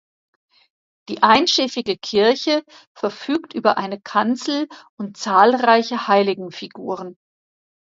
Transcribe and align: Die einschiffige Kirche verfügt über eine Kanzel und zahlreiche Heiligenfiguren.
Die 1.09 1.21
einschiffige 1.21 1.95
Kirche 1.95 2.63
verfügt 2.95 3.53
über 3.53 3.77
eine 3.77 4.01
Kanzel 4.01 4.67
und 4.97 5.15
zahlreiche 5.15 6.07
Heiligenfiguren. 6.07 7.19